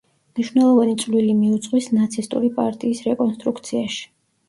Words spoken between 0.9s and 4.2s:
წვლილი მიუძღვის ნაცისტური პარტიის „რეკონსტრუქციაში“.